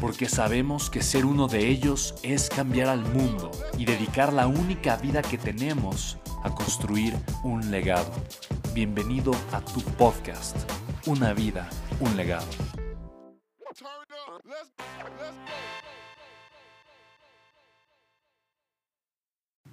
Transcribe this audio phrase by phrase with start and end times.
[0.00, 4.96] porque sabemos que ser uno de ellos es cambiar al mundo y dedicar la única
[4.96, 8.12] vida que tenemos a construir un legado.
[8.74, 10.56] Bienvenido a tu podcast,
[11.06, 11.68] Una vida,
[12.00, 12.46] un legado.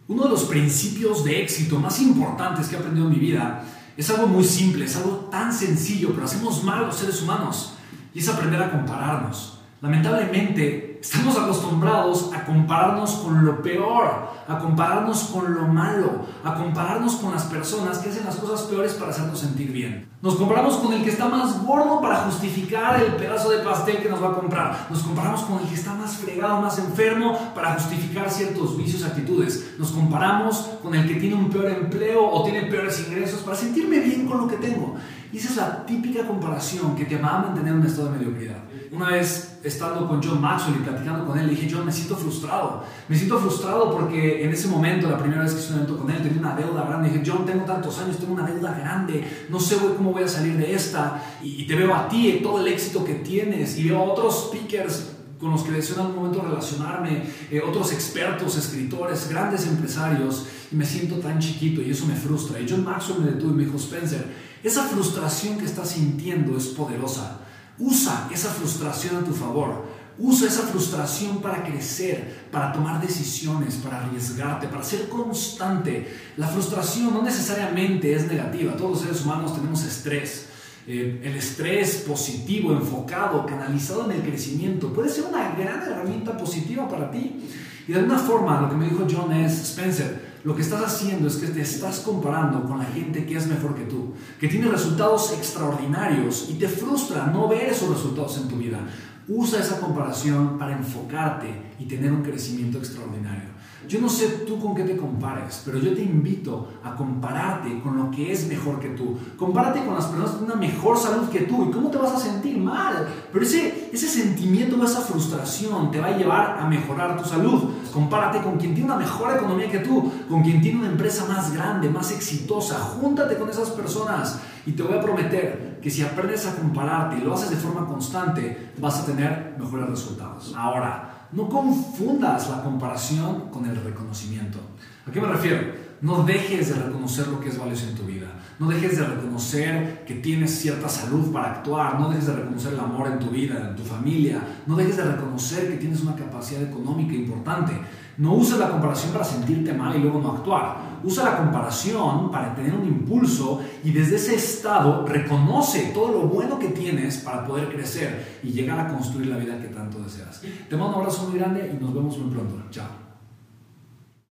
[0.07, 3.65] Uno de los principios de éxito más importantes que he aprendido en mi vida
[3.97, 7.73] es algo muy simple, es algo tan sencillo, pero hacemos mal los seres humanos,
[8.13, 9.52] y es aprender a compararnos.
[9.83, 17.17] Lamentablemente, estamos acostumbrados a compararnos con lo peor, a compararnos con lo malo, a compararnos
[17.17, 20.07] con las personas que hacen las cosas peores para hacernos sentir bien.
[20.21, 24.07] Nos comparamos con el que está más gordo para justificar el pedazo de pastel que
[24.07, 24.87] nos va a comprar.
[24.89, 29.75] Nos comparamos con el que está más fregado, más enfermo para justificar ciertos vicios actitudes.
[29.77, 33.99] Nos comparamos con el que tiene un peor empleo o tiene peores ingresos para sentirme
[33.99, 34.95] bien con lo que tengo.
[35.33, 38.19] Y esa es la típica comparación que te va a mantener en un estado de
[38.19, 38.57] mediocridad.
[38.91, 42.15] Una vez estando con John Maxwell y platicando con él, le dije, John, me siento
[42.15, 42.83] frustrado.
[43.09, 46.11] Me siento frustrado porque en ese momento, la primera vez que hice un evento con
[46.11, 47.09] él, tenía una deuda grande.
[47.09, 50.55] dije, John, tengo tantos años, tengo una deuda grande, no sé cómo voy a salir
[50.55, 51.23] de esta.
[51.41, 55.13] Y, te veo a ti, todo el éxito que tienes, y veo a otros speakers
[55.39, 60.75] con los que deseo en algún momento relacionarme, eh, otros expertos, escritores, grandes empresarios, y
[60.75, 62.59] me siento tan chiquito y eso me frustra.
[62.59, 66.67] Y John Maxwell me detuvo y me dijo, Spencer, esa frustración que estás sintiendo es
[66.67, 67.39] poderosa.
[67.77, 69.85] Usa esa frustración a tu favor.
[70.17, 76.15] Usa esa frustración para crecer, para tomar decisiones, para arriesgarte, para ser constante.
[76.37, 78.77] La frustración no necesariamente es negativa.
[78.77, 80.45] Todos los seres humanos tenemos estrés.
[80.87, 86.87] Eh, el estrés positivo, enfocado, canalizado en el crecimiento, puede ser una gran herramienta positiva
[86.87, 87.49] para ti.
[87.87, 91.27] Y de alguna forma, lo que me dijo John es, Spencer, lo que estás haciendo
[91.27, 94.67] es que te estás comparando con la gente que es mejor que tú, que tiene
[94.67, 98.79] resultados extraordinarios y te frustra no ver esos resultados en tu vida.
[99.27, 103.49] Usa esa comparación para enfocarte y tener un crecimiento extraordinario.
[103.87, 107.97] Yo no sé tú con qué te compares, pero yo te invito a compararte con
[107.97, 109.17] lo que es mejor que tú.
[109.37, 111.65] Compárate con las personas tienen una mejor salud que tú.
[111.67, 113.07] ¿Y cómo te vas a sentir mal?
[113.31, 117.63] Pero ese, ese sentimiento o esa frustración te va a llevar a mejorar tu salud.
[117.91, 121.53] Compárate con quien tiene una mejor economía que tú, con quien tiene una empresa más
[121.53, 122.79] grande, más exitosa.
[122.79, 127.21] Júntate con esas personas y te voy a prometer que si aprendes a compararte y
[127.21, 130.53] lo haces de forma constante, vas a tener mejores resultados.
[130.57, 134.59] Ahora, no confundas la comparación con el reconocimiento.
[135.07, 135.83] ¿A qué me refiero?
[136.01, 138.27] No dejes de reconocer lo que es valioso en tu vida.
[138.59, 141.99] No dejes de reconocer que tienes cierta salud para actuar.
[141.99, 144.41] No dejes de reconocer el amor en tu vida, en tu familia.
[144.67, 147.73] No dejes de reconocer que tienes una capacidad económica importante.
[148.17, 150.77] No uses la comparación para sentirte mal y luego no actuar.
[151.03, 156.57] Usa la comparación para tener un impulso y desde ese estado reconoce todo lo bueno
[156.59, 160.41] que tienes para poder crecer y llegar a construir la vida que tanto deseas.
[160.41, 162.55] Te mando un abrazo muy grande y nos vemos muy pronto.
[162.69, 163.02] Chao.